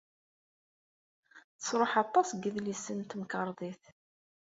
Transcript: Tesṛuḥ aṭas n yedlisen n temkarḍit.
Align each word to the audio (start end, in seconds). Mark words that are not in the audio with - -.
Tesṛuḥ 1.57 1.91
aṭas 2.03 2.29
n 2.33 2.37
yedlisen 2.43 2.99
n 3.05 3.07
temkarḍit. 3.09 3.83